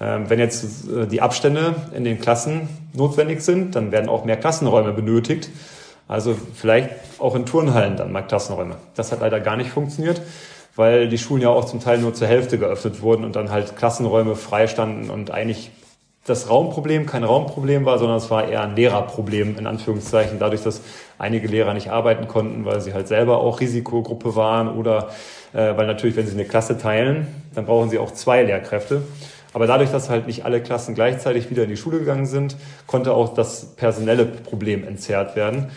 [0.00, 4.36] Ähm, wenn jetzt äh, die Abstände in den Klassen notwendig sind, dann werden auch mehr
[4.36, 5.50] Klassenräume benötigt.
[6.08, 8.76] Also vielleicht auch in Turnhallen dann mal Klassenräume.
[8.94, 10.20] Das hat leider gar nicht funktioniert,
[10.74, 13.76] weil die Schulen ja auch zum Teil nur zur Hälfte geöffnet wurden und dann halt
[13.76, 15.70] Klassenräume frei standen und eigentlich
[16.26, 20.82] das Raumproblem kein Raumproblem war, sondern es war eher ein Lehrerproblem in Anführungszeichen, dadurch, dass
[21.18, 25.10] einige Lehrer nicht arbeiten konnten, weil sie halt selber auch Risikogruppe waren oder
[25.52, 29.02] äh, weil natürlich, wenn sie eine Klasse teilen, dann brauchen sie auch zwei Lehrkräfte.
[29.52, 33.12] Aber dadurch, dass halt nicht alle Klassen gleichzeitig wieder in die Schule gegangen sind, konnte
[33.12, 35.70] auch das personelle Problem entzerrt werden.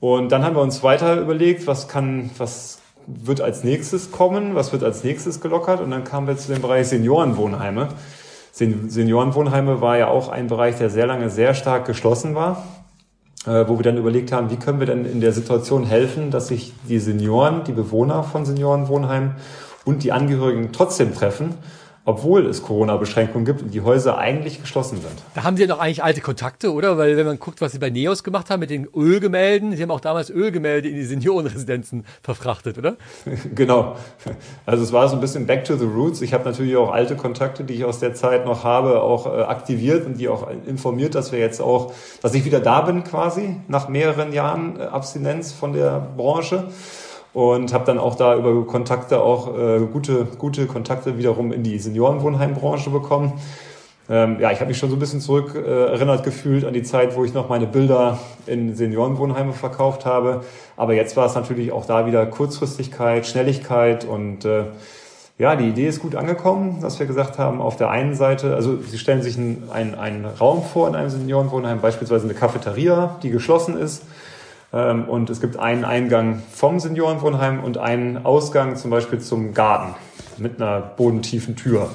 [0.00, 4.72] Und dann haben wir uns weiter überlegt, was kann, was wird als nächstes kommen, was
[4.72, 5.80] wird als nächstes gelockert.
[5.80, 7.88] Und dann kamen wir zu dem Bereich Seniorenwohnheime.
[8.52, 12.64] Seniorenwohnheime war ja auch ein Bereich, der sehr lange sehr stark geschlossen war,
[13.46, 16.48] äh, wo wir dann überlegt haben, wie können wir denn in der Situation helfen, dass
[16.48, 19.36] sich die Senioren, die Bewohner von Seniorenwohnheimen
[19.84, 21.54] und die Angehörigen trotzdem treffen
[22.06, 25.12] obwohl es Corona-Beschränkungen gibt und die Häuser eigentlich geschlossen sind.
[25.34, 26.98] Da haben Sie ja noch eigentlich alte Kontakte, oder?
[26.98, 29.90] Weil wenn man guckt, was Sie bei Neos gemacht haben mit den Ölgemälden, Sie haben
[29.90, 32.96] auch damals Ölgemälde in die Seniorenresidenzen verfrachtet, oder?
[33.54, 33.96] genau.
[34.66, 36.20] Also es war so ein bisschen back to the roots.
[36.20, 39.42] Ich habe natürlich auch alte Kontakte, die ich aus der Zeit noch habe, auch äh,
[39.42, 43.56] aktiviert und die auch informiert, dass wir jetzt auch, dass ich wieder da bin quasi
[43.68, 46.68] nach mehreren Jahren äh, Abstinenz von der Branche
[47.34, 51.78] und habe dann auch da über Kontakte auch äh, gute, gute Kontakte wiederum in die
[51.78, 53.32] Seniorenwohnheimbranche bekommen.
[54.08, 56.82] Ähm, ja, ich habe mich schon so ein bisschen zurück äh, erinnert gefühlt an die
[56.82, 60.44] Zeit, wo ich noch meine Bilder in Seniorenwohnheime verkauft habe.
[60.76, 64.64] Aber jetzt war es natürlich auch da wieder Kurzfristigkeit, Schnelligkeit und äh,
[65.36, 68.76] ja, die Idee ist gut angekommen, dass wir gesagt haben, auf der einen Seite, also
[68.80, 73.30] Sie stellen sich einen, einen, einen Raum vor in einem Seniorenwohnheim, beispielsweise eine Cafeteria, die
[73.30, 74.04] geschlossen ist
[74.74, 79.94] ähm, und es gibt einen Eingang vom Seniorenwohnheim und einen Ausgang zum Beispiel zum Garten
[80.36, 81.90] mit einer bodentiefen Tür.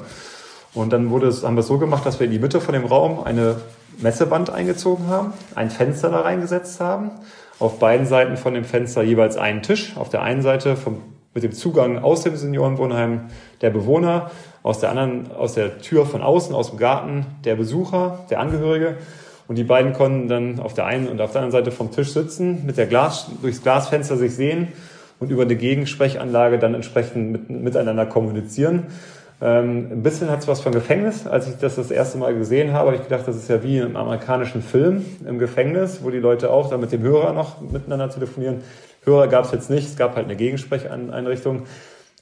[0.72, 2.72] Und dann wurde es, haben wir es so gemacht, dass wir in die Mitte von
[2.72, 3.56] dem Raum eine
[3.98, 7.10] Messewand eingezogen haben, ein Fenster da reingesetzt haben.
[7.58, 9.96] Auf beiden Seiten von dem Fenster jeweils einen Tisch.
[9.96, 11.02] Auf der einen Seite vom,
[11.34, 13.26] mit dem Zugang aus dem Seniorenwohnheim
[13.60, 14.30] der Bewohner,
[14.62, 18.96] aus der anderen, aus der Tür von außen, aus dem Garten der Besucher, der Angehörige.
[19.50, 22.12] Und die beiden konnten dann auf der einen und auf der anderen Seite vom Tisch
[22.12, 24.68] sitzen, mit der Glas, durchs Glasfenster sich sehen
[25.18, 28.84] und über eine Gegensprechanlage dann entsprechend mit, miteinander kommunizieren.
[29.42, 31.26] Ähm, ein bisschen hat es was von Gefängnis.
[31.26, 33.78] Als ich das das erste Mal gesehen habe, habe ich gedacht, das ist ja wie
[33.78, 38.08] im amerikanischen Film im Gefängnis, wo die Leute auch da mit dem Hörer noch miteinander
[38.08, 38.60] telefonieren.
[39.02, 41.64] Hörer gab es jetzt nicht, es gab halt eine Gegensprecheinrichtung.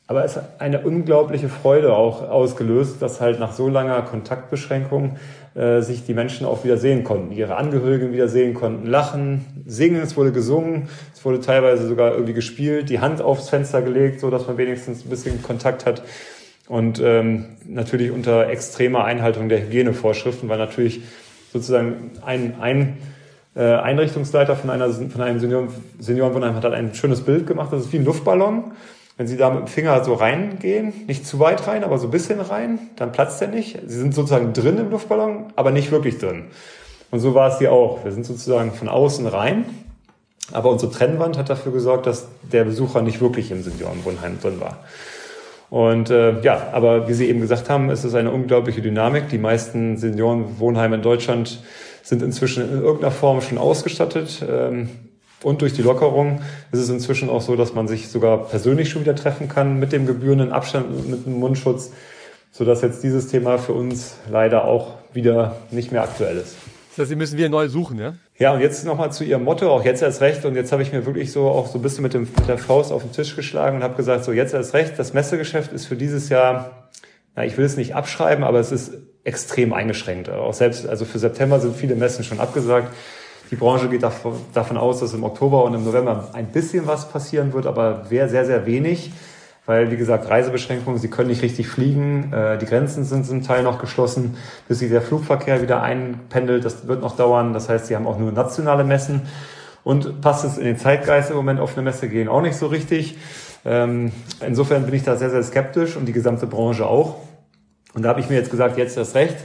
[0.07, 5.19] Aber es hat eine unglaubliche Freude auch ausgelöst, dass halt nach so langer Kontaktbeschränkung
[5.59, 10.01] äh, sich die Menschen auch wieder sehen konnten, ihre Angehörigen wieder sehen konnten, lachen, singen,
[10.01, 14.31] es wurde gesungen, es wurde teilweise sogar irgendwie gespielt, die Hand aufs Fenster gelegt, so
[14.31, 16.03] dass man wenigstens ein bisschen Kontakt hat.
[16.69, 21.01] Und ähm, natürlich unter extremer Einhaltung der Hygienevorschriften, weil natürlich
[21.53, 22.99] sozusagen ein, ein
[23.57, 27.87] äh, Einrichtungsleiter von, einer, von einem Senioren, Seniorenwohnheim hat halt ein schönes Bild gemacht, das
[27.87, 28.73] ist wie ein Luftballon.
[29.19, 32.13] Wenn Sie da mit dem Finger so reingehen, nicht zu weit rein, aber so ein
[32.13, 33.77] bisschen rein, dann platzt der nicht.
[33.85, 36.45] Sie sind sozusagen drin im Luftballon, aber nicht wirklich drin.
[37.11, 38.05] Und so war es hier auch.
[38.05, 39.65] Wir sind sozusagen von außen rein,
[40.53, 44.79] aber unsere Trennwand hat dafür gesorgt, dass der Besucher nicht wirklich im Seniorenwohnheim drin war.
[45.69, 49.31] Und äh, ja, aber wie Sie eben gesagt haben, ist es eine unglaubliche Dynamik.
[49.31, 51.61] Die meisten Seniorenwohnheime in Deutschland
[52.05, 54.47] sind inzwischen in irgendeiner Form schon ausgestattet.
[54.49, 54.91] Ähm,
[55.43, 56.41] und durch die Lockerung
[56.73, 59.93] ist es inzwischen auch so, dass man sich sogar persönlich schon wieder treffen kann mit
[59.93, 61.93] dem gebührenden Abstand, mit dem Mundschutz,
[62.51, 66.57] sodass jetzt dieses Thema für uns leider auch wieder nicht mehr aktuell ist.
[66.91, 68.15] Das heißt, Sie müssen wieder neu suchen, ja?
[68.39, 70.45] Ja, und jetzt nochmal zu Ihrem Motto, auch jetzt erst recht.
[70.45, 72.59] Und jetzt habe ich mir wirklich so auch so ein bisschen mit, dem, mit der
[72.59, 75.87] Faust auf den Tisch geschlagen und habe gesagt, so jetzt erst recht, das Messegeschäft ist
[75.87, 76.89] für dieses Jahr,
[77.37, 80.29] na, ich will es nicht abschreiben, aber es ist extrem eingeschränkt.
[80.29, 82.93] Auch selbst, also für September sind viele Messen schon abgesagt.
[83.51, 87.53] Die Branche geht davon aus, dass im Oktober und im November ein bisschen was passieren
[87.53, 89.13] wird, aber sehr, sehr, wenig.
[89.65, 93.63] Weil, wie gesagt, Reisebeschränkungen, sie können nicht richtig fliegen, äh, die Grenzen sind zum Teil
[93.63, 97.53] noch geschlossen, bis sich der Flugverkehr wieder einpendelt, das wird noch dauern.
[97.53, 99.23] Das heißt, sie haben auch nur nationale Messen.
[99.85, 102.67] Und passt es in den Zeitgeist im Moment auf eine Messe gehen auch nicht so
[102.67, 103.19] richtig.
[103.65, 104.13] Ähm,
[104.47, 107.17] insofern bin ich da sehr, sehr skeptisch und die gesamte Branche auch.
[107.95, 109.37] Und da habe ich mir jetzt gesagt, jetzt das Recht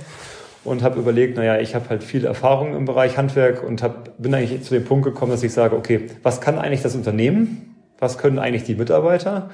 [0.63, 4.34] und habe überlegt, naja, ich habe halt viel Erfahrung im Bereich Handwerk und hab, bin
[4.34, 7.76] eigentlich zu dem Punkt gekommen, dass ich sage, okay, was kann eigentlich das Unternehmen?
[7.99, 9.49] Was können eigentlich die Mitarbeiter?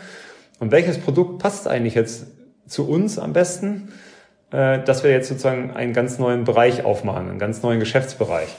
[0.60, 2.28] Und welches Produkt passt eigentlich jetzt
[2.68, 3.90] zu uns am besten,
[4.52, 8.50] äh, dass wir jetzt sozusagen einen ganz neuen Bereich aufmachen, einen ganz neuen Geschäftsbereich.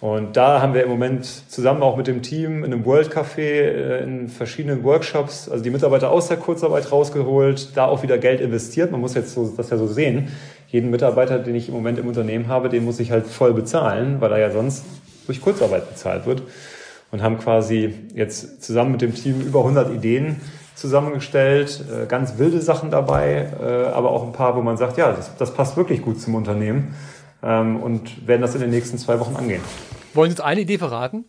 [0.00, 3.38] Und da haben wir im Moment zusammen auch mit dem Team in einem World Café
[3.38, 8.40] äh, in verschiedenen Workshops, also die Mitarbeiter aus der Kurzarbeit rausgeholt, da auch wieder Geld
[8.40, 8.90] investiert.
[8.90, 10.28] Man muss jetzt so, das ja so sehen
[10.72, 14.20] jeden Mitarbeiter, den ich im Moment im Unternehmen habe, den muss ich halt voll bezahlen,
[14.20, 14.84] weil er ja sonst
[15.26, 16.42] durch Kurzarbeit bezahlt wird.
[17.10, 20.40] Und haben quasi jetzt zusammen mit dem Team über 100 Ideen
[20.74, 25.12] zusammengestellt, äh, ganz wilde Sachen dabei, äh, aber auch ein paar, wo man sagt, ja,
[25.12, 26.94] das, das passt wirklich gut zum Unternehmen
[27.42, 29.60] ähm, und werden das in den nächsten zwei Wochen angehen.
[30.14, 31.26] Wollen Sie uns eine Idee verraten?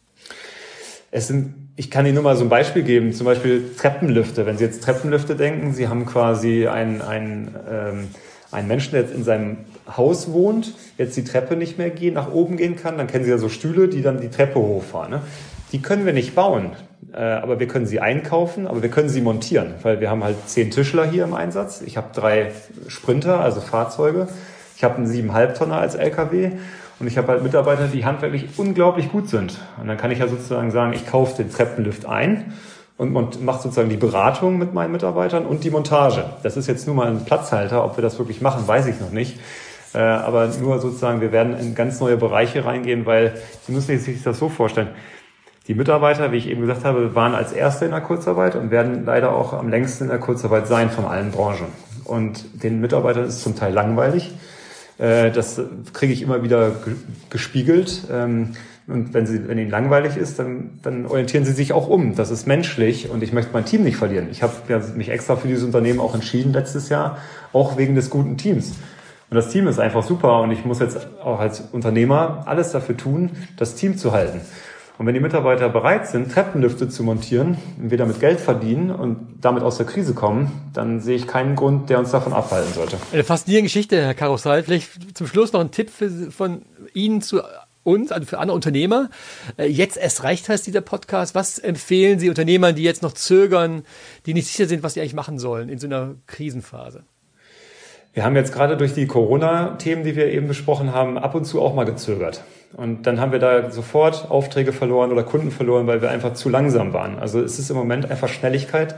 [1.12, 4.46] Es sind, ich kann Ihnen nur mal so ein Beispiel geben, zum Beispiel Treppenlüfte.
[4.46, 8.08] Wenn Sie jetzt Treppenlüfte denken, Sie haben quasi ein, ein ähm,
[8.54, 9.58] einen Menschen, der jetzt in seinem
[9.98, 13.32] Haus wohnt, jetzt die Treppe nicht mehr gehen, nach oben gehen kann, dann kennen Sie
[13.32, 15.12] ja so Stühle, die dann die Treppe hochfahren.
[15.12, 15.22] Ne?
[15.72, 16.72] Die können wir nicht bauen,
[17.14, 20.36] äh, aber wir können sie einkaufen, aber wir können sie montieren, weil wir haben halt
[20.46, 21.82] zehn Tischler hier im Einsatz.
[21.82, 22.52] Ich habe drei
[22.88, 24.28] Sprinter, also Fahrzeuge.
[24.76, 26.52] Ich habe einen siebeneinhalb Tonner als LKW
[27.00, 29.60] und ich habe halt Mitarbeiter, die handwerklich unglaublich gut sind.
[29.82, 32.54] Und dann kann ich ja sozusagen sagen, ich kaufe den Treppenlift ein
[32.98, 36.26] und mache sozusagen die Beratung mit meinen Mitarbeitern und die Montage.
[36.44, 37.84] Das ist jetzt nur mal ein Platzhalter.
[37.84, 39.40] Ob wir das wirklich machen, weiß ich noch nicht.
[39.94, 43.34] Äh, aber nur sozusagen, wir werden in ganz neue Bereiche reingehen, weil
[43.66, 44.90] Sie müssen sich das so vorstellen.
[45.68, 49.06] Die Mitarbeiter, wie ich eben gesagt habe, waren als Erste in der Kurzarbeit und werden
[49.06, 51.68] leider auch am längsten in der Kurzarbeit sein von allen Branchen.
[52.04, 54.32] Und den Mitarbeitern ist zum Teil langweilig.
[54.98, 55.62] Äh, das
[55.94, 56.72] kriege ich immer wieder
[57.30, 58.04] gespiegelt.
[58.88, 62.16] Und wenn, sie, wenn ihnen langweilig ist, dann, dann orientieren sie sich auch um.
[62.16, 64.28] Das ist menschlich und ich möchte mein Team nicht verlieren.
[64.30, 67.18] Ich habe ja mich extra für dieses Unternehmen auch entschieden letztes Jahr,
[67.54, 68.74] auch wegen des guten Teams.
[69.30, 72.98] Und das Team ist einfach super und ich muss jetzt auch als Unternehmer alles dafür
[72.98, 74.42] tun, das Team zu halten.
[75.00, 79.40] Und wenn die Mitarbeiter bereit sind, Treppenlifte zu montieren und wir damit Geld verdienen und
[79.42, 82.98] damit aus der Krise kommen, dann sehe ich keinen Grund, der uns davon abhalten sollte.
[83.12, 84.62] Eine faszinierende Geschichte, Herr Karussal.
[84.62, 86.62] Vielleicht zum Schluss noch ein Tipp für, von
[86.94, 87.42] Ihnen zu
[87.84, 89.10] uns, also für andere Unternehmer.
[89.58, 91.36] Äh, jetzt erst recht heißt dieser Podcast.
[91.36, 93.84] Was empfehlen Sie Unternehmern, die jetzt noch zögern,
[94.26, 97.04] die nicht sicher sind, was sie eigentlich machen sollen in so einer Krisenphase?
[98.14, 101.62] Wir haben jetzt gerade durch die Corona-Themen, die wir eben besprochen haben, ab und zu
[101.62, 102.44] auch mal gezögert.
[102.74, 106.50] Und dann haben wir da sofort Aufträge verloren oder Kunden verloren, weil wir einfach zu
[106.50, 107.18] langsam waren.
[107.18, 108.96] Also es ist im Moment einfach Schnelligkeit,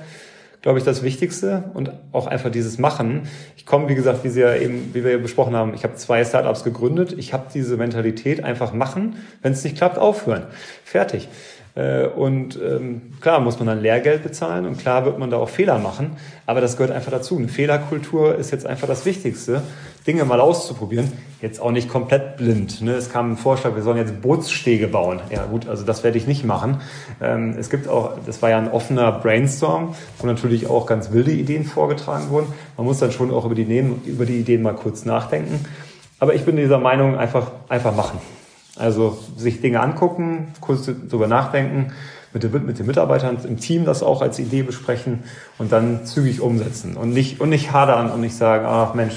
[0.65, 3.28] glaube ich, das Wichtigste und auch einfach dieses Machen.
[3.56, 6.25] Ich komme, wie gesagt, wie Sie ja eben, wie wir besprochen haben, ich habe zwei
[6.25, 7.13] Startups gegründet.
[7.19, 9.17] Ich habe diese Mentalität, einfach machen.
[9.43, 10.45] Wenn es nicht klappt, aufhören.
[10.84, 11.30] Fertig.
[11.75, 15.49] Äh, und ähm, klar muss man dann Lehrgeld bezahlen und klar wird man da auch
[15.49, 16.11] Fehler machen,
[16.45, 17.38] aber das gehört einfach dazu.
[17.38, 19.61] Eine Fehlerkultur ist jetzt einfach das Wichtigste,
[20.07, 21.11] Dinge mal auszuprobieren.
[21.41, 22.81] Jetzt auch nicht komplett blind.
[22.81, 22.93] Ne?
[22.93, 25.19] Es kam ein Vorschlag, wir sollen jetzt Bootsstege bauen.
[25.29, 26.79] Ja gut, also das werde ich nicht machen.
[27.21, 31.31] Ähm, es gibt auch, das war ja ein offener Brainstorm, wo natürlich auch ganz wilde
[31.31, 32.47] Ideen vorgetragen wurden.
[32.77, 33.63] Man muss dann schon auch über die,
[34.05, 35.65] über die Ideen mal kurz nachdenken.
[36.19, 38.19] Aber ich bin dieser Meinung, einfach, einfach machen.
[38.75, 41.93] Also sich Dinge angucken, kurz darüber nachdenken,
[42.33, 45.23] mit den, mit den Mitarbeitern im Team das auch als Idee besprechen
[45.57, 49.15] und dann zügig umsetzen und nicht, und nicht hadern und nicht sagen, ach Mensch,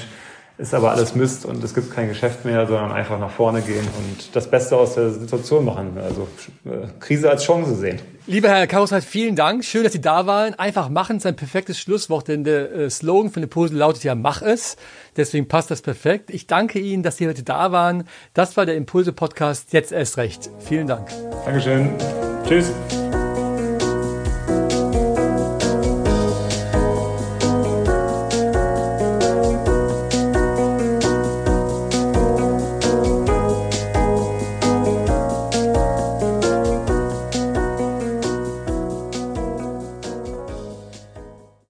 [0.59, 3.87] ist aber alles Mist und es gibt kein Geschäft mehr, sondern einfach nach vorne gehen
[3.97, 5.97] und das Beste aus der Situation machen.
[5.97, 6.27] Also
[6.65, 7.99] äh, Krise als Chance sehen.
[8.27, 9.63] Lieber Herr Kausheit, vielen Dank.
[9.63, 10.53] Schön, dass Sie da waren.
[10.55, 14.41] Einfach machen ist ein perfektes Schlusswort, denn der äh, Slogan von Impulse lautet ja Mach
[14.41, 14.75] es.
[15.15, 16.29] Deswegen passt das perfekt.
[16.29, 18.03] Ich danke Ihnen, dass Sie heute da waren.
[18.33, 19.71] Das war der Impulse Podcast.
[19.71, 20.49] Jetzt erst recht.
[20.59, 21.07] Vielen Dank.
[21.45, 21.89] Dankeschön.
[22.45, 22.71] Tschüss.